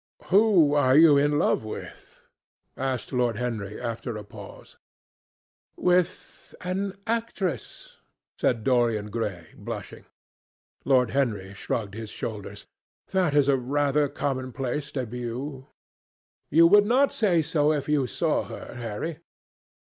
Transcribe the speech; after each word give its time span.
"Who 0.29 0.73
are 0.73 0.97
you 0.97 1.15
in 1.17 1.37
love 1.37 1.63
with?" 1.63 2.21
asked 2.75 3.13
Lord 3.13 3.35
Henry 3.37 3.79
after 3.79 4.17
a 4.17 4.23
pause. 4.23 4.77
"With 5.77 6.55
an 6.61 6.97
actress," 7.05 7.97
said 8.35 8.63
Dorian 8.63 9.11
Gray, 9.11 9.51
blushing. 9.55 10.05
Lord 10.85 11.11
Henry 11.11 11.53
shrugged 11.53 11.93
his 11.93 12.09
shoulders. 12.09 12.65
"That 13.11 13.35
is 13.35 13.47
a 13.47 13.57
rather 13.57 14.09
commonplace 14.09 14.91
début." 14.91 15.67
"You 16.49 16.65
would 16.65 16.87
not 16.87 17.11
say 17.13 17.43
so 17.43 17.71
if 17.71 17.87
you 17.87 18.07
saw 18.07 18.45
her, 18.45 18.73
Harry." 18.73 19.19